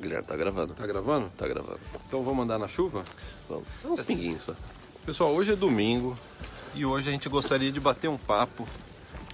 [0.00, 0.74] Guilherme, tá gravando.
[0.74, 1.30] Tá gravando?
[1.36, 1.80] Tá gravando.
[2.06, 3.04] Então vamos andar na chuva?
[3.48, 3.64] Vamos.
[3.84, 4.54] É uns pinguinhos só.
[5.04, 6.16] Pessoal, hoje é domingo
[6.74, 8.66] e hoje a gente gostaria de bater um papo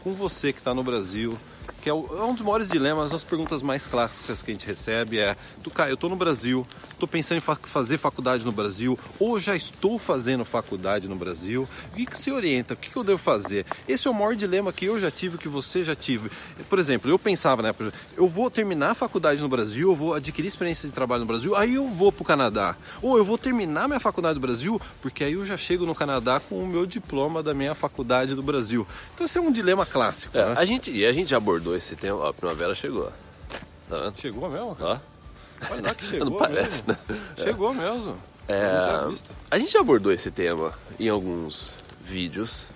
[0.03, 1.39] com você que está no Brasil,
[1.83, 5.19] que é, é um dos maiores dilemas, as perguntas mais clássicas que a gente recebe
[5.19, 6.67] é tu Caio, eu tô no Brasil,
[6.99, 11.69] tô pensando em fa- fazer faculdade no Brasil, ou já estou fazendo faculdade no Brasil,
[11.93, 13.65] o que, que se orienta, o que, que eu devo fazer?
[13.89, 16.31] Esse é o maior dilema que eu já tive, que você já tive.
[16.69, 17.75] Por exemplo, eu pensava, né,
[18.17, 21.55] eu vou terminar a faculdade no Brasil, eu vou adquirir experiência de trabalho no Brasil,
[21.57, 22.77] aí eu vou pro Canadá.
[23.03, 26.41] Ou eu vou terminar minha faculdade no Brasil, porque aí eu já chego no Canadá
[26.41, 28.87] com o meu diploma da minha faculdade do Brasil.
[29.15, 30.55] Então esse é um dilema clássico, É, né?
[30.57, 32.19] a gente, e a gente já abordou esse tema.
[32.19, 33.11] Ó, a primavera chegou.
[33.89, 34.21] Tá vendo?
[34.21, 35.01] Chegou mesmo, cara?
[35.63, 35.73] Ó.
[35.73, 37.03] Olha lá que chegou Não parece, mesmo.
[37.09, 37.21] né?
[37.37, 38.17] Chegou mesmo.
[38.49, 39.31] É, Eu não tinha visto.
[39.51, 42.67] a gente já abordou esse tema em alguns vídeos,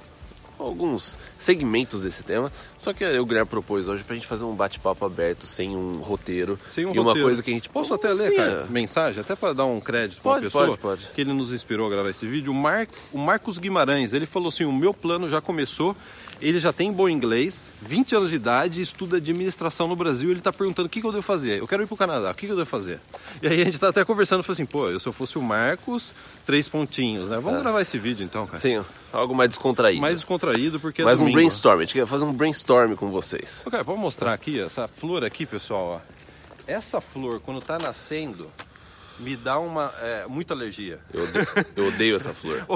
[0.63, 5.05] alguns segmentos desse tema, só que o Guilherme propôs hoje pra gente fazer um bate-papo
[5.05, 6.59] aberto, sem um roteiro.
[6.69, 7.27] Sem um e uma roteiro.
[7.29, 7.69] coisa que a gente...
[7.69, 8.73] Posso até ler, Sim, cara, é.
[8.73, 11.07] mensagem, até para dar um crédito para uma Pode, pessoa pode, pode.
[11.15, 12.53] que ele nos inspirou a gravar esse vídeo.
[12.53, 12.87] O, Mar...
[13.13, 15.97] o Marcos Guimarães, ele falou assim: o meu plano já começou.
[16.41, 20.31] Ele já tem bom inglês, 20 anos de idade, estuda administração no Brasil.
[20.31, 21.59] Ele está perguntando o que, que eu devo fazer.
[21.59, 22.99] Eu quero ir para o Canadá, o que, que eu devo fazer?
[23.43, 25.43] E aí a gente está até conversando, falou assim: pô, eu, se eu fosse o
[25.43, 26.15] Marcos,
[26.47, 27.39] três pontinhos, né?
[27.39, 28.57] Vamos gravar esse vídeo então, cara.
[28.57, 28.61] É.
[28.61, 30.01] Sim, algo mais descontraído.
[30.01, 31.37] Mais descontraído, porque é Mais um domingo.
[31.39, 33.63] brainstorm, a gente quer fazer um brainstorm com vocês.
[33.71, 36.21] Cara, vou mostrar aqui, essa flor aqui, pessoal, ó.
[36.67, 38.47] Essa flor, quando tá nascendo,
[39.19, 40.99] me dá uma é, muita alergia.
[41.13, 42.65] Eu odeio, eu odeio essa flor.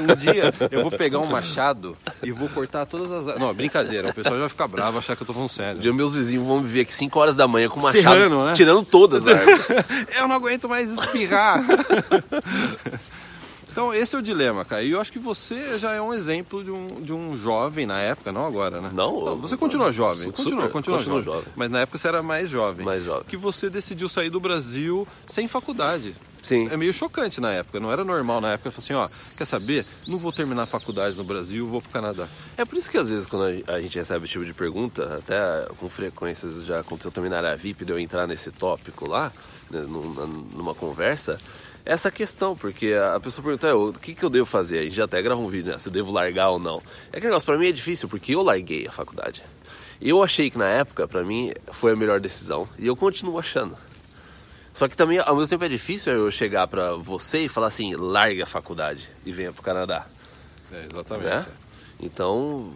[0.00, 3.38] Um dia eu vou pegar um machado e vou cortar todas as.
[3.38, 5.80] Não, brincadeira, o pessoal já vai ficar bravo, achar que eu tô falando Um sério.
[5.80, 8.46] dia meus vizinhos vão me ver aqui 5 horas da manhã com uma Serrano, chave
[8.48, 8.52] né?
[8.54, 9.68] tirando todas as árvores.
[10.16, 11.62] Eu não aguento mais espirrar.
[13.72, 14.82] Então, esse é o dilema, cara.
[14.82, 17.98] E eu acho que você já é um exemplo de um, de um jovem na
[17.98, 18.90] época, não agora, né?
[18.92, 20.24] Não, você continua jovem.
[20.26, 21.22] super, Continua, continua jovem.
[21.22, 21.52] jovem.
[21.56, 22.84] Mas na época você era mais jovem.
[22.84, 23.24] Mais jovem.
[23.26, 26.14] Que você decidiu sair do Brasil sem faculdade.
[26.42, 26.68] Sim.
[26.72, 28.68] É meio chocante na época, não era normal na época.
[28.68, 29.86] Eu assim, ó, quer saber?
[30.08, 32.28] Não vou terminar a faculdade no Brasil, vou pro Canadá.
[32.56, 35.66] É por isso que às vezes quando a gente recebe esse tipo de pergunta, até
[35.78, 39.32] com frequência já aconteceu também na área VIP de eu entrar nesse tópico lá,
[39.70, 41.38] né, numa conversa,
[41.84, 44.78] essa questão, porque a pessoa pergunta, "É, o que, que eu devo fazer?
[44.78, 45.78] A gente já até grava um vídeo, né?
[45.78, 46.82] Se eu devo largar ou não.
[47.12, 49.42] É que negócio, pra mim é difícil, porque eu larguei a faculdade.
[50.00, 53.76] Eu achei que na época, pra mim, foi a melhor decisão, e eu continuo achando.
[54.72, 57.94] Só que também, ao mesmo tempo, é difícil eu chegar pra você e falar assim,
[57.94, 60.06] larga a faculdade e venha pro Canadá,
[60.72, 61.26] É, exatamente.
[61.28, 61.46] né?
[62.00, 62.72] Então,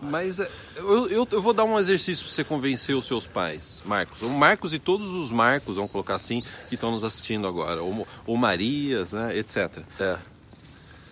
[0.00, 3.82] Mas é, eu, eu, eu vou dar um exercício para você convencer os seus pais,
[3.84, 4.22] Marcos.
[4.22, 7.82] O Marcos e todos os Marcos, vamos colocar assim, que estão nos assistindo agora.
[7.82, 9.82] Ou, ou Marias, né, etc.
[9.98, 10.16] é...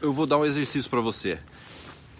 [0.00, 1.38] Eu vou dar um exercício para você.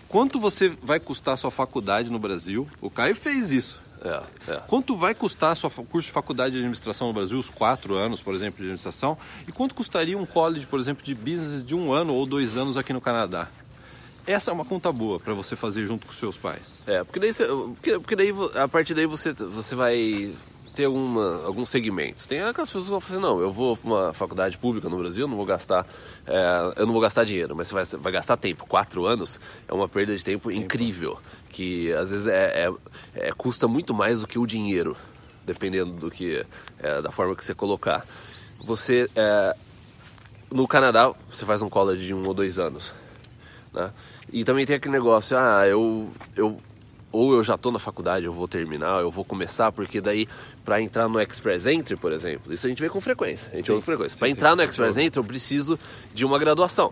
[0.09, 2.67] Quanto você vai custar a sua faculdade no Brasil?
[2.81, 3.83] O Caio fez isso.
[4.03, 4.23] É,
[4.53, 4.57] é.
[4.67, 8.35] Quanto vai custar fa- curso de faculdade de administração no Brasil, os quatro anos, por
[8.35, 9.17] exemplo, de administração?
[9.47, 12.77] E quanto custaria um college, por exemplo, de business de um ano ou dois anos
[12.77, 13.49] aqui no Canadá?
[14.27, 16.81] Essa é uma conta boa para você fazer junto com seus pais.
[16.87, 20.35] É, porque daí, você, porque, porque daí a partir daí você, você vai
[20.75, 22.27] ter alguma, alguns segmentos.
[22.27, 24.99] Tem aquelas pessoas que vão falar assim, não, eu vou para uma faculdade pública no
[24.99, 25.87] Brasil, eu não vou gastar,
[26.27, 28.67] é, eu não vou gastar dinheiro, mas você vai, vai gastar tempo.
[28.67, 33.67] Quatro anos é uma perda de tempo incrível, que às vezes é, é- é- custa
[33.69, 34.97] muito mais do que o dinheiro,
[35.47, 36.45] dependendo do que,
[36.81, 38.05] é, da forma que você colocar.
[38.67, 39.57] Você, é,
[40.51, 42.93] no Canadá, você faz um college de um ou dois anos,
[43.73, 43.91] né?
[44.33, 46.59] E também tem aquele negócio, ah, eu, eu
[47.13, 50.29] ou eu já tô na faculdade, eu vou terminar, eu vou começar, porque daí
[50.65, 53.67] para entrar no Express Entry, por exemplo, isso a gente vê com frequência, a gente
[53.67, 54.15] Sim, vê com frequência.
[54.15, 54.97] sim, Para sim, entrar no eu Express.
[54.99, 55.79] Entry, eu preciso
[56.13, 56.91] de uma graduação.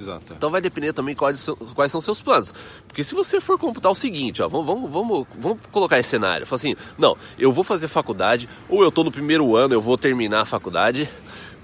[0.00, 0.32] Exato.
[0.32, 2.54] Então vai depender também quais, são- quais são os seus planos.
[2.86, 6.46] Porque se você for computar o seguinte, ó, vamos, vamos, vamos, vamos colocar esse cenário.
[6.46, 9.98] Fala assim, não, eu vou fazer faculdade, ou eu tô no primeiro ano, eu vou
[9.98, 11.08] terminar a faculdade,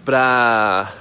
[0.04, 0.92] pra,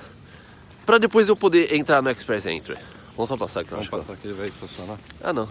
[0.85, 2.77] pra depois eu poder entrar no Express Entry.
[3.15, 4.97] Vamos só passar aqui, Vamos que- passar que ele vai estacionar.
[5.23, 5.47] ah, não.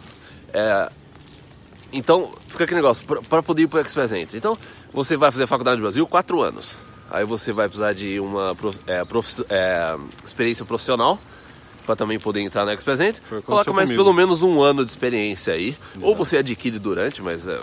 [0.52, 0.90] É,
[1.92, 4.38] então, fica aquele negócio, para poder ir para o Express Entry.
[4.38, 4.58] Então,
[4.92, 6.74] você vai fazer a faculdade no Brasil quatro anos.
[7.10, 11.18] Aí você vai precisar de uma prof- é, profi- é, experiência profissional
[11.84, 13.22] para também poder entrar no Express Entry.
[13.42, 14.02] Coloca mais comigo.
[14.02, 15.76] pelo menos um ano de experiência aí.
[16.00, 17.46] Ou você adquire durante, mas...
[17.46, 17.60] é,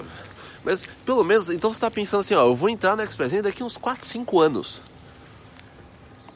[0.64, 3.44] mas pelo menos, então você está pensando assim, ó, eu vou entrar no Express Entry
[3.52, 4.82] daqui uns 4, 5 anos.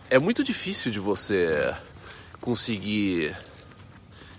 [0.10, 1.74] É muito difícil de você
[2.42, 3.36] conseguir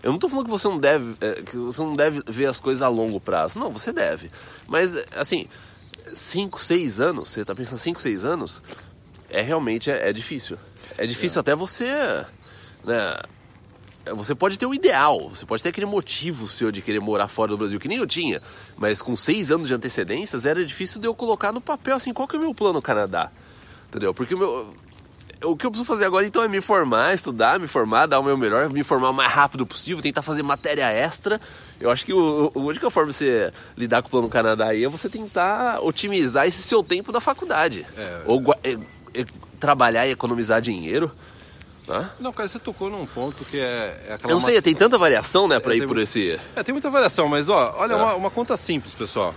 [0.05, 2.61] eu não tô falando que você não deve, é, que você não deve ver as
[2.61, 3.59] coisas a longo prazo.
[3.59, 4.31] Não, você deve.
[4.69, 5.47] Mas, é, assim,
[6.15, 8.61] 5, 6 anos, você tá pensando 5, 6 anos,
[9.31, 10.59] é realmente é, é difícil.
[10.99, 11.87] É difícil até você,
[12.85, 13.17] né,
[14.15, 17.53] você pode ter o ideal, você pode ter aquele motivo seu de querer morar fora
[17.53, 18.43] do Brasil, que nem eu tinha,
[18.77, 22.29] mas com seis anos de antecedências era difícil de eu colocar no papel assim, qual
[22.29, 23.33] que é o meu plano no Canadá?
[23.89, 24.13] Entendeu?
[24.13, 24.75] Porque o meu,
[25.45, 28.23] o que eu preciso fazer agora então é me formar, estudar, me formar, dar o
[28.23, 31.41] meu melhor, me formar o mais rápido possível, tentar fazer matéria extra.
[31.81, 34.85] Eu acho que o, a única forma de você lidar com o plano Canadá aí
[34.85, 37.87] é você tentar otimizar esse seu tempo da faculdade.
[37.97, 38.73] É, Ou é,
[39.15, 39.25] é,
[39.61, 41.11] trabalhar e economizar dinheiro.
[41.87, 42.09] Né?
[42.19, 44.33] Não, cara, você tocou num ponto que é, é aquela.
[44.33, 46.39] Eu não sei, tem tanta variação, né, pra é, ir por esse.
[46.57, 47.97] É, tem muita variação, mas ó, olha, é.
[47.97, 49.35] uma, uma conta simples, pessoal.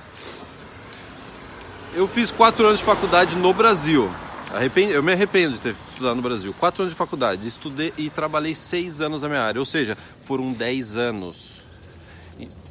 [1.93, 4.09] Eu fiz quatro anos de faculdade no Brasil.
[4.53, 6.53] Arrependo, eu me arrependo de ter estudado no Brasil.
[6.57, 10.53] Quatro anos de faculdade, estudei e trabalhei seis anos na minha área, ou seja, foram
[10.53, 11.63] dez anos.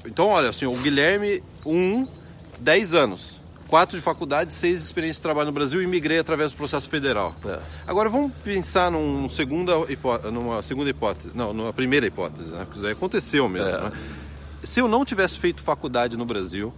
[0.05, 2.07] Então, olha, assim, o Guilherme, um,
[2.61, 3.41] dez anos.
[3.69, 6.89] Quatro de faculdade, seis de experiência de trabalho no Brasil e migrei através do processo
[6.89, 7.35] federal.
[7.45, 7.59] É.
[7.85, 9.73] Agora vamos pensar num segunda
[10.31, 12.59] numa segunda hipótese, não, numa primeira hipótese, né?
[12.59, 13.69] Porque isso aí aconteceu mesmo.
[13.69, 13.81] É.
[13.81, 13.93] Né?
[14.63, 16.73] Se eu não tivesse feito faculdade no Brasil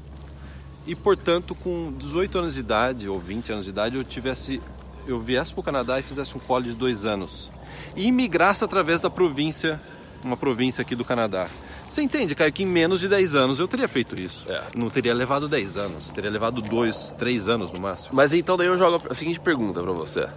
[0.86, 4.62] e, portanto, com 18 anos de idade ou 20 anos de idade, eu tivesse
[5.08, 7.50] eu viesse para o Canadá e fizesse um college de dois anos
[7.96, 9.80] e imigrasse através da província,
[10.22, 11.48] uma província aqui do Canadá.
[11.88, 14.50] Você entende, Caio, que em menos de 10 anos eu teria feito isso.
[14.50, 14.62] É.
[14.76, 18.14] Não teria levado 10 anos, teria levado 2, 3 anos no máximo.
[18.14, 20.28] Mas então daí eu jogo a seguinte pergunta para você.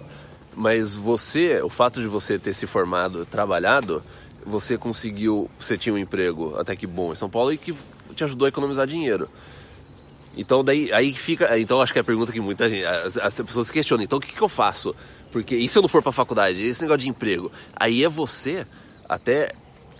[0.56, 4.01] Mas você, o fato de você ter se formado, trabalhado,
[4.45, 7.75] você conseguiu, você tinha um emprego até que bom em São Paulo e que
[8.15, 9.29] te ajudou a economizar dinheiro.
[10.36, 13.42] Então daí aí fica, então acho que é a pergunta que muita gente, as, as
[13.42, 14.04] pessoas se questionam.
[14.04, 14.95] Então o que, que eu faço?
[15.31, 18.66] Porque e se eu não for para faculdade, esse negócio de emprego, aí é você
[19.07, 19.54] até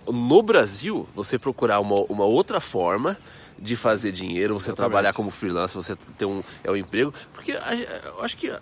[0.06, 3.16] no Brasil você procurar uma, uma outra forma
[3.58, 4.76] de fazer dinheiro, você Exatamente.
[4.76, 7.74] trabalhar como freelancer, você ter um é um emprego, porque a,
[8.06, 8.52] eu acho que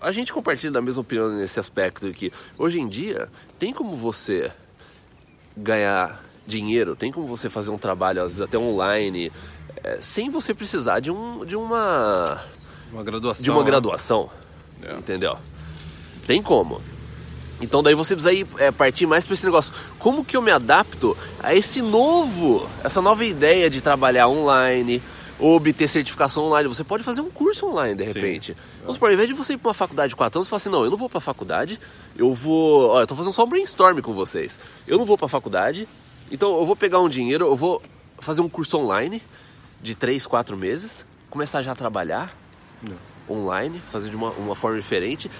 [0.00, 3.28] a, gente compartilha da mesma opinião nesse aspecto que hoje em dia
[3.58, 4.50] tem como você
[5.56, 9.32] ganhar dinheiro, tem como você fazer um trabalho às vezes até online,
[9.82, 12.42] é, sem você precisar de, um, de uma.
[12.92, 13.42] Uma graduação.
[13.42, 14.30] De uma graduação.
[14.82, 14.94] É.
[14.94, 15.36] Entendeu?
[16.26, 16.80] Tem como.
[17.60, 19.72] Então daí você precisa ir, é, partir mais para esse negócio.
[19.98, 25.02] Como que eu me adapto a esse novo, essa nova ideia de trabalhar online,
[25.38, 26.68] obter certificação online.
[26.68, 28.52] Você pode fazer um curso online de repente.
[28.52, 28.58] Sim.
[28.80, 30.58] Vamos supor, ao invés de você ir para uma faculdade de 4 anos, você fala
[30.58, 31.80] assim, não, eu não vou para a faculdade,
[32.16, 32.90] eu vou.
[32.90, 34.58] Olha, eu tô fazendo só um brainstorm com vocês.
[34.86, 35.88] Eu não vou para a faculdade,
[36.30, 37.80] então eu vou pegar um dinheiro, eu vou
[38.18, 39.22] fazer um curso online
[39.80, 42.36] de 3, 4 meses, começar já a trabalhar
[42.82, 42.96] Não.
[43.28, 45.30] online, fazer de uma, uma forma diferente,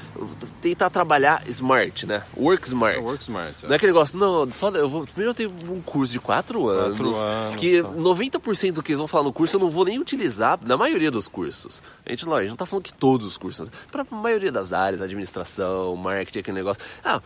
[0.61, 2.23] tentar trabalhar smart, né?
[2.37, 2.99] Work smart.
[2.99, 3.55] É, work smart.
[3.65, 3.67] É.
[3.67, 5.07] Não é aquele negócio, não, só eu vou.
[5.07, 7.89] Primeiro eu tenho um curso de 4 anos, anos, que tá.
[7.89, 11.11] 90% do que eles vão falar no curso eu não vou nem utilizar na maioria
[11.11, 11.83] dos cursos.
[12.05, 15.01] A gente, lógico, não tá falando que todos os cursos, para a maioria das áreas,
[15.01, 16.83] administração, marketing, aquele negócio.
[17.05, 17.21] Ah,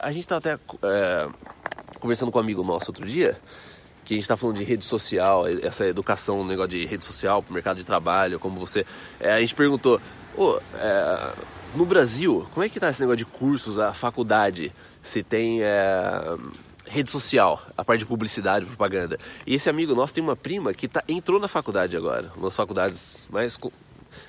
[0.00, 1.28] a gente tá até é,
[2.00, 3.38] conversando com um amigo nosso outro dia
[4.06, 7.42] que a gente está falando de rede social, essa educação, um negócio de rede social
[7.42, 8.86] para o mercado de trabalho, como você.
[9.18, 10.00] É, a gente perguntou,
[10.36, 11.32] oh, é,
[11.74, 14.72] no Brasil, como é que está esse negócio de cursos, a faculdade?
[15.02, 16.36] Se tem é,
[16.86, 19.18] rede social, a parte de publicidade, propaganda.
[19.44, 22.56] E esse amigo nosso tem uma prima que tá, entrou na faculdade agora, uma das
[22.56, 23.58] faculdades mais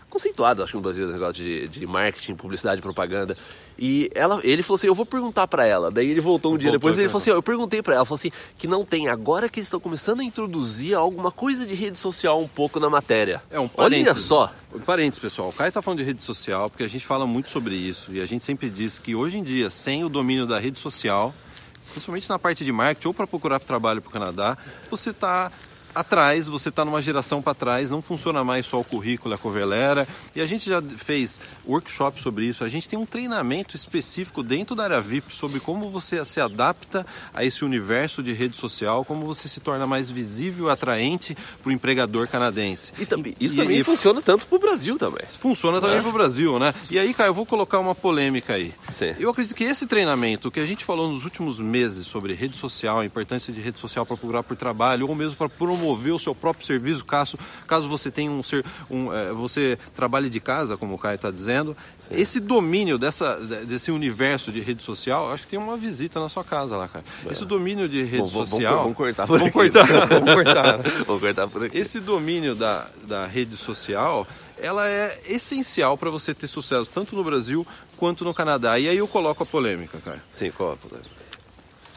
[0.09, 3.37] conceituado, acho que no Brasil, negócio de, de marketing, publicidade, propaganda.
[3.79, 5.91] E ela, ele falou assim: Eu vou perguntar para ela.
[5.91, 8.05] Daí ele voltou um dia voltou depois e ele falou assim: Eu perguntei para ela,
[8.05, 11.73] falou assim: Que não tem, agora que eles estão começando a introduzir alguma coisa de
[11.73, 13.41] rede social um pouco na matéria.
[13.51, 14.31] É um parênteses.
[14.31, 14.53] Olha só.
[14.73, 15.49] Um parênteses, pessoal.
[15.49, 18.21] O Caio tá falando de rede social porque a gente fala muito sobre isso e
[18.21, 21.33] a gente sempre diz que hoje em dia, sem o domínio da rede social,
[21.91, 24.57] principalmente na parte de marketing ou para procurar trabalho para o Canadá,
[24.89, 25.51] você está
[25.99, 30.07] atrás, você está numa geração para trás, não funciona mais só o currículo, a covelera.
[30.35, 32.63] E a gente já fez workshop sobre isso.
[32.63, 37.05] A gente tem um treinamento específico dentro da área VIP sobre como você se adapta
[37.33, 41.71] a esse universo de rede social, como você se torna mais visível, atraente para o
[41.71, 42.93] empregador canadense.
[42.99, 45.25] E também, isso e, também e, funciona tanto para o Brasil também.
[45.27, 46.01] Funciona também é.
[46.01, 46.73] para o Brasil, né?
[46.89, 48.73] E aí, Caio, eu vou colocar uma polêmica aí.
[48.91, 49.15] Sim.
[49.19, 52.99] Eu acredito que esse treinamento que a gente falou nos últimos meses sobre rede social,
[52.99, 56.19] a importância de rede social para procurar por trabalho ou mesmo para promover promover o
[56.19, 60.75] seu próprio serviço, caso, caso você tenha um, ser, um é, você trabalhe de casa,
[60.75, 61.75] como o Caio está dizendo.
[61.97, 62.15] Sim.
[62.19, 66.43] Esse domínio dessa, desse universo de rede social, acho que tem uma visita na sua
[66.43, 67.05] casa lá, cara.
[67.25, 67.31] É.
[67.31, 68.83] Esse domínio de rede Bom, social.
[68.83, 70.77] Vamos, cortar por vamos Cortar, vamos cortar.
[71.05, 71.77] vamos cortar por aqui.
[71.77, 74.27] Esse domínio da, da rede social
[74.59, 77.65] ela é essencial para você ter sucesso tanto no Brasil
[77.95, 78.79] quanto no Canadá.
[78.79, 80.21] E aí eu coloco a polêmica, cara.
[80.31, 81.16] Sim, qual a polêmica?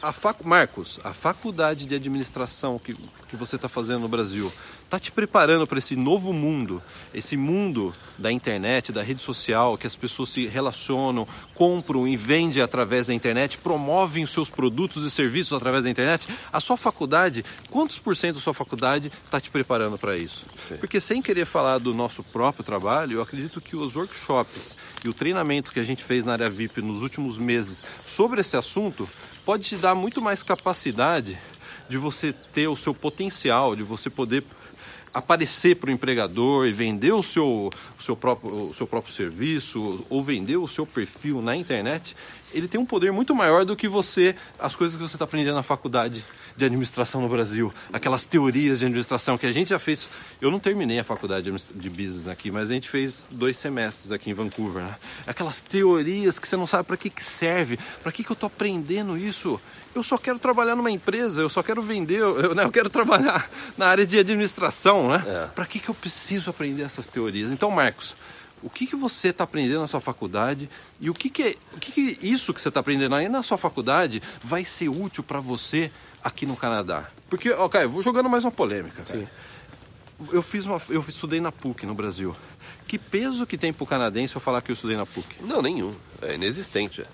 [0.01, 0.43] A fac...
[0.43, 2.95] Marcos, a faculdade de administração que,
[3.27, 4.51] que você está fazendo no Brasil
[4.91, 9.87] Tá te preparando para esse novo mundo, esse mundo da internet, da rede social, que
[9.87, 15.09] as pessoas se relacionam, compram e vendem através da internet, promovem os seus produtos e
[15.09, 16.27] serviços através da internet.
[16.51, 20.45] A sua faculdade, quantos por cento da sua faculdade está te preparando para isso?
[20.67, 20.75] Sim.
[20.75, 25.13] Porque sem querer falar do nosso próprio trabalho, eu acredito que os workshops e o
[25.13, 29.07] treinamento que a gente fez na área VIP nos últimos meses sobre esse assunto
[29.45, 31.37] pode te dar muito mais capacidade
[31.89, 34.43] de você ter o seu potencial, de você poder
[35.13, 40.05] aparecer para o empregador e vender o seu, o, seu próprio, o seu próprio serviço
[40.09, 42.15] ou vender o seu perfil na internet,
[42.53, 45.55] ele tem um poder muito maior do que você, as coisas que você está aprendendo
[45.55, 46.23] na faculdade
[46.55, 50.07] de administração no Brasil, aquelas teorias de administração que a gente já fez.
[50.39, 54.29] Eu não terminei a faculdade de business aqui, mas a gente fez dois semestres aqui
[54.29, 54.83] em Vancouver.
[54.83, 54.95] Né?
[55.25, 58.47] Aquelas teorias que você não sabe para que, que serve, para que, que eu estou
[58.47, 59.59] aprendendo isso.
[59.93, 63.49] Eu só quero trabalhar numa empresa, eu só quero vender, eu, né, eu quero trabalhar
[63.77, 65.23] na área de administração, né?
[65.27, 65.47] É.
[65.47, 67.51] Para que, que eu preciso aprender essas teorias?
[67.51, 68.15] Então, Marcos,
[68.61, 71.79] o que, que você está aprendendo na sua faculdade e o que, que, é, o
[71.79, 75.39] que, que isso que você está aprendendo aí na sua faculdade vai ser útil para
[75.39, 75.91] você
[76.23, 77.07] aqui no Canadá?
[77.29, 79.03] Porque, ok, vou jogando mais uma polêmica.
[79.05, 79.27] Sim.
[80.31, 82.35] Eu fiz uma, eu estudei na PUC no Brasil.
[82.87, 85.37] Que peso que tem para o canadense eu falar que eu estudei na PUC?
[85.41, 85.95] Não, nenhum.
[86.21, 87.07] É inexistente é,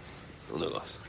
[0.52, 1.07] o negócio.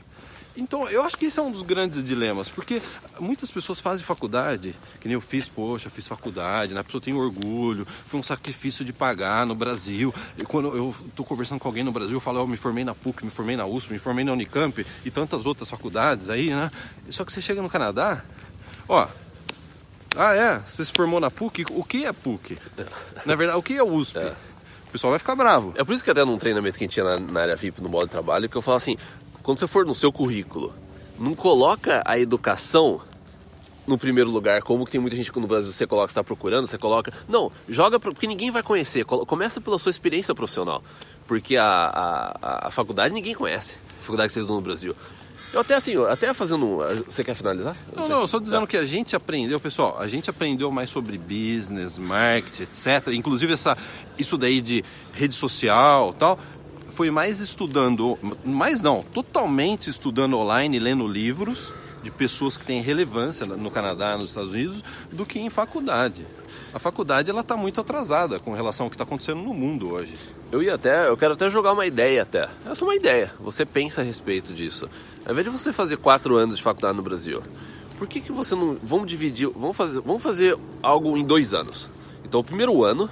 [0.57, 2.81] Então, eu acho que esse é um dos grandes dilemas, porque
[3.19, 6.81] muitas pessoas fazem faculdade, que nem eu fiz, poxa, fiz faculdade, né?
[6.81, 10.13] a pessoa tem orgulho, foi um sacrifício de pagar no Brasil.
[10.37, 12.93] E quando eu estou conversando com alguém no Brasil, eu falo, eu me formei na
[12.93, 16.69] PUC, me formei na USP, me formei na Unicamp e tantas outras faculdades aí, né?
[17.09, 18.23] Só que você chega no Canadá,
[18.87, 19.07] ó,
[20.15, 22.57] ah é, você se formou na PUC, o que é PUC?
[23.25, 24.17] Na verdade, o que é USP?
[24.17, 24.35] É.
[24.89, 25.71] O pessoal vai ficar bravo.
[25.77, 27.79] É por isso que até num treinamento que a gente tinha na, na área VIP,
[27.79, 28.97] no modo de trabalho, que eu falo assim,
[29.43, 30.73] quando você for no seu currículo,
[31.17, 33.01] não coloca a educação
[33.89, 36.67] no primeiro lugar, como que tem muita gente que no Brasil você coloca, está procurando,
[36.67, 37.11] você coloca.
[37.27, 39.03] Não, joga porque ninguém vai conhecer.
[39.03, 40.83] Começa pela sua experiência profissional.
[41.27, 43.77] Porque a, a, a faculdade ninguém conhece.
[43.99, 44.95] A faculdade que vocês dão no Brasil.
[45.51, 46.77] Eu até assim, até fazendo.
[47.07, 47.75] Você quer finalizar?
[47.95, 48.67] Não, não, eu só dizendo tá.
[48.67, 53.07] que a gente aprendeu, pessoal, a gente aprendeu mais sobre business, marketing, etc.
[53.13, 53.75] Inclusive essa,
[54.17, 56.37] isso daí de rede social tal
[56.99, 63.45] foi mais estudando, mais não, totalmente estudando online, lendo livros de pessoas que têm relevância
[63.45, 66.27] no Canadá, nos Estados Unidos, do que em faculdade.
[66.73, 70.13] A faculdade ela está muito atrasada com relação ao que está acontecendo no mundo hoje.
[70.51, 72.49] Eu ia até, eu quero até jogar uma ideia até.
[72.65, 73.31] É uma ideia.
[73.39, 74.89] Você pensa a respeito disso.
[75.25, 77.41] Ao invés de você fazer quatro anos de faculdade no Brasil,
[77.97, 78.77] por que, que você não.
[78.83, 79.49] Vamos dividir.
[79.55, 81.89] Vamos fazer, vamos fazer algo em dois anos.
[82.25, 83.09] Então, o primeiro ano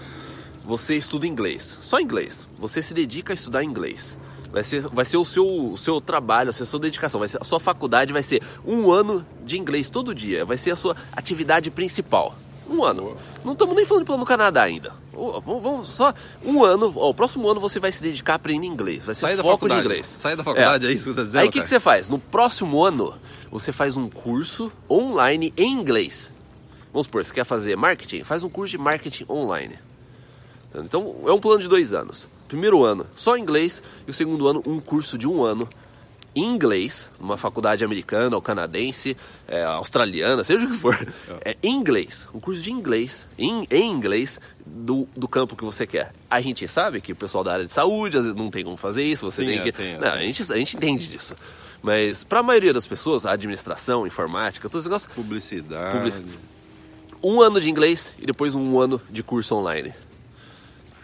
[0.67, 2.45] você estuda inglês, só inglês.
[2.59, 4.17] Você se dedica a estudar inglês.
[4.51, 7.43] Vai ser, vai ser o, seu, o seu trabalho, a sua dedicação, vai ser, a
[7.45, 10.43] sua faculdade vai ser um ano de inglês todo dia.
[10.43, 12.35] Vai ser a sua atividade principal.
[12.69, 13.15] Um ano.
[13.45, 14.93] Não estamos nem falando de plano no Canadá ainda.
[15.13, 16.91] Vamos, vamos só um ano.
[16.97, 19.05] Ó, o próximo ano você vai se dedicar a aprender inglês.
[19.05, 20.05] Vai ser Sai foco de inglês.
[20.05, 21.41] Sai da faculdade, é, é isso que você tá dizendo.
[21.43, 22.09] Aí o que, que você faz?
[22.09, 23.15] No próximo ano,
[23.49, 26.29] você faz um curso online em inglês.
[26.91, 28.23] Vamos supor, você quer fazer marketing?
[28.23, 29.86] Faz um curso de marketing online.
[30.85, 32.27] Então é um plano de dois anos.
[32.47, 35.67] Primeiro ano, só inglês, e o segundo ano, um curso de um ano
[36.37, 39.17] em inglês, numa faculdade americana ou canadense,
[39.47, 40.95] é, australiana, seja o que for.
[41.43, 45.87] É em inglês, um curso de inglês, em, em inglês, do, do campo que você
[45.87, 46.13] quer.
[46.29, 48.77] A gente sabe que o pessoal da área de saúde às vezes não tem como
[48.77, 49.71] fazer isso, você Sim, tem que.
[49.71, 51.35] Tem, não, a, gente, a gente entende disso.
[51.81, 55.13] Mas para a maioria das pessoas, a administração, informática, todos os negócios.
[55.13, 55.97] Publicidade.
[55.97, 56.39] Publicidade.
[57.23, 59.91] Um ano de inglês e depois um ano de curso online.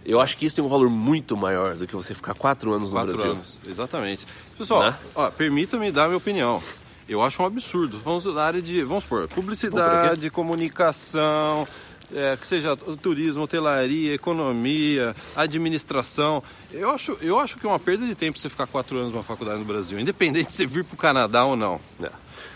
[0.05, 2.89] Eu acho que isso tem um valor muito maior do que você ficar quatro anos
[2.89, 3.31] no quatro Brasil.
[3.31, 4.27] Anos, exatamente.
[4.57, 4.98] Pessoal, né?
[5.38, 6.62] permita-me dar minha opinião.
[7.07, 7.98] Eu acho um absurdo.
[7.98, 11.67] Vamos na área de, vamos supor, publicidade, comunicação,
[12.13, 16.43] é, que seja turismo, hotelaria, economia, administração.
[16.72, 19.24] Eu acho, eu acho que é uma perda de tempo você ficar quatro anos numa
[19.24, 21.79] faculdade no Brasil, independente de você vir para o Canadá ou não.
[22.01, 22.10] É.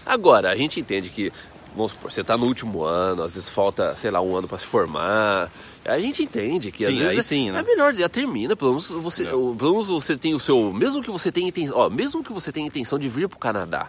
[0.05, 1.31] Agora, a gente entende que
[1.77, 4.57] vamos supor, você está no último ano, às vezes falta, sei lá, um ano para
[4.57, 5.49] se formar.
[5.85, 7.59] A gente entende que sim, às vezes sim, né?
[7.59, 9.29] é melhor, já termina, pelo menos você, é.
[9.29, 12.51] pelo menos você tem o seu, mesmo que você tenha intenção, ó, mesmo que você
[12.51, 13.87] tenha intenção de vir para o Canadá,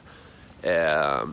[0.63, 1.25] é,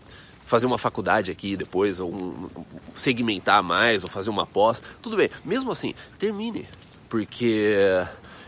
[0.45, 2.49] fazer uma faculdade aqui depois, ou um,
[2.95, 5.29] segmentar mais, ou fazer uma pós, tudo bem.
[5.43, 6.65] Mesmo assim, termine,
[7.09, 7.75] porque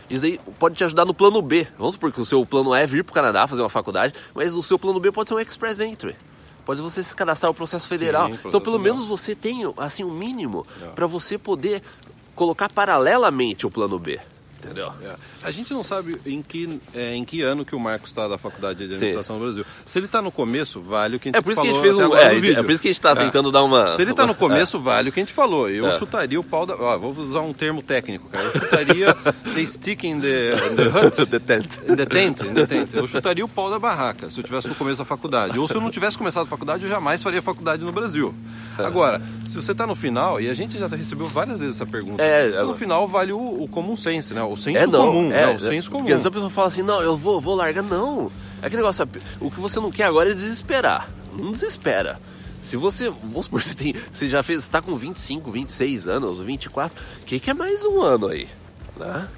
[0.08, 1.68] isso aí pode te ajudar no plano B.
[1.76, 4.14] Vamos supor que o seu plano A é vir para o Canadá fazer uma faculdade,
[4.34, 6.16] mas o seu plano B pode ser um Express Entry
[6.68, 8.26] pode você se cadastrar no processo federal.
[8.26, 8.94] Sim, processo então, pelo federal.
[8.96, 10.88] menos você tem assim o um mínimo é.
[10.88, 11.82] para você poder
[12.34, 14.20] colocar paralelamente o plano B.
[14.62, 14.92] Entendeu?
[15.02, 15.14] É.
[15.42, 18.36] A gente não sabe em que, é, em que ano que o Marcos está da
[18.36, 19.40] Faculdade de Administração Sim.
[19.40, 19.66] no Brasil.
[19.86, 21.86] Se ele está no começo, vale o que a gente é por isso falou que
[21.86, 23.14] a gente fez é, é, por isso que a gente está é.
[23.14, 23.86] tentando dar uma...
[23.88, 25.70] Se ele está no começo, vale o que a gente falou.
[25.70, 25.98] Eu é.
[25.98, 26.74] chutaria o pau da...
[26.74, 28.44] Ó, vou usar um termo técnico, cara.
[28.46, 29.14] Eu chutaria
[29.54, 31.16] the stick in the, in the hut.
[31.30, 31.78] the tent.
[31.88, 32.94] In the tent, in the tent.
[32.94, 35.58] Eu chutaria o pau da barraca se eu tivesse no começo da faculdade.
[35.58, 38.34] Ou se eu não tivesse começado a faculdade, eu jamais faria faculdade no Brasil.
[38.76, 42.22] Agora, se você está no final, e a gente já recebeu várias vezes essa pergunta,
[42.22, 44.42] é, se no final vale o, o common sense, né?
[44.52, 45.54] O senso é, não, comum, é, né?
[45.54, 46.02] O senso comum.
[46.02, 47.82] Porque essa pessoa fala assim, não, eu vou, vou largar.
[47.82, 48.30] Não.
[48.62, 49.08] É aquele negócio,
[49.40, 51.08] o que você não quer agora é desesperar.
[51.32, 52.20] Não desespera.
[52.62, 57.00] Se você, vamos supor, você, tem, você já fez, está com 25, 26 anos, 24,
[57.22, 58.48] o que, que é mais um ano aí?
[58.96, 59.28] Né?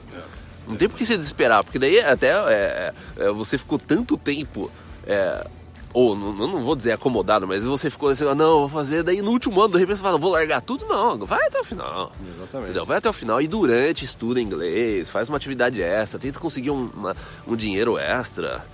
[0.67, 4.71] Não tem por que você desesperar, porque daí até é, é, você ficou tanto tempo
[5.07, 5.47] é,
[5.93, 9.31] ou não, não vou dizer acomodado, mas você ficou assim, não, vou fazer, daí no
[9.31, 12.13] último ano, de repente você fala, vou largar tudo, não, vai até o final.
[12.25, 12.71] Exatamente.
[12.71, 12.87] Entendeu?
[12.87, 16.91] Vai até o final e durante estuda inglês, faz uma atividade extra, tenta conseguir um,
[16.95, 17.17] uma,
[17.47, 18.65] um dinheiro extra.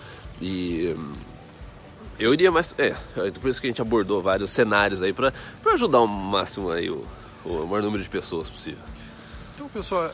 [0.40, 0.94] E
[2.18, 2.74] eu iria mais.
[2.76, 2.94] É,
[3.40, 5.32] por isso que a gente abordou vários cenários aí para
[5.72, 7.02] ajudar o máximo aí o,
[7.44, 8.84] o maior número de pessoas possível.
[9.54, 10.12] Então, pessoal,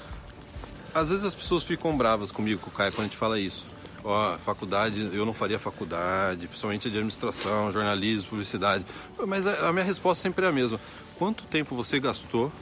[0.95, 3.72] às vezes as pessoas ficam bravas comigo, com o Caio, quando a gente fala isso
[4.05, 8.85] ó, faculdade, eu não faria faculdade, principalmente de administração, jornalismo, publicidade.
[9.27, 10.81] Mas a, minha resposta sempre é a mesma.
[11.19, 12.53] Quanto tempo você gastou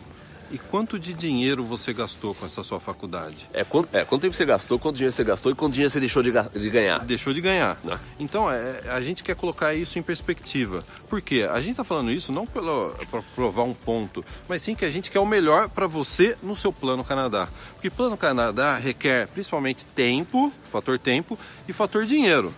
[0.50, 3.48] e quanto de dinheiro você gastou com essa sua faculdade?
[3.52, 6.00] É quanto, é, quanto tempo você gastou, quanto dinheiro você gastou e quanto dinheiro você
[6.00, 6.98] deixou de, de ganhar?
[7.04, 7.78] Deixou de ganhar.
[7.84, 7.98] Né?
[8.18, 10.84] Então, é, a gente quer colocar isso em perspectiva.
[11.08, 11.46] Por quê?
[11.50, 15.10] A gente está falando isso não para provar um ponto, mas sim que a gente
[15.10, 17.48] quer o melhor para você no seu plano Canadá.
[17.74, 21.38] Porque plano Canadá requer principalmente tempo, fator tempo,
[21.68, 22.52] e fator dinheiro.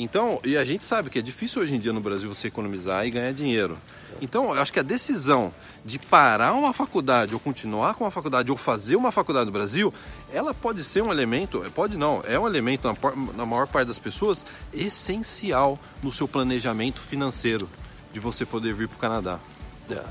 [0.00, 3.04] Então, e a gente sabe que é difícil hoje em dia no Brasil você economizar
[3.04, 3.76] e ganhar dinheiro.
[4.22, 5.52] Então, eu acho que a decisão
[5.84, 9.92] de parar uma faculdade ou continuar com uma faculdade ou fazer uma faculdade no Brasil,
[10.32, 12.88] ela pode ser um elemento, pode não, é um elemento
[13.36, 17.68] na, maior parte das pessoas essencial no seu planejamento financeiro
[18.12, 19.40] de você poder vir para o Canadá.
[19.90, 20.04] É, é.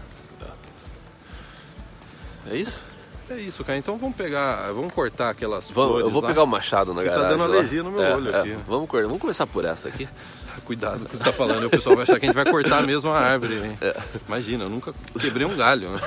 [2.51, 2.83] é isso?
[3.29, 3.77] É isso, cara.
[3.77, 7.23] Então vamos pegar, vamos cortar aquelas vamos, Eu vou lá, pegar o machado na garagem.
[7.23, 8.57] Tá dando alergia no meu é, olho é, aqui.
[8.67, 10.07] Vamos, cortar, vamos começar por essa aqui.
[10.65, 12.45] Cuidado com o que você está falando, o pessoal vai achar que a gente vai
[12.45, 13.77] cortar mesmo a árvore.
[13.79, 13.95] É.
[14.27, 15.91] Imagina, eu nunca quebrei um galho.
[15.91, 15.99] Né?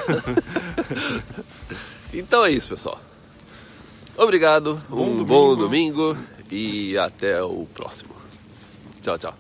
[2.13, 3.01] então é isso, pessoal.
[4.17, 5.25] Obrigado, bom um domingo.
[5.25, 6.17] bom domingo
[6.51, 8.15] e até o próximo.
[9.01, 9.40] Tchau, tchau.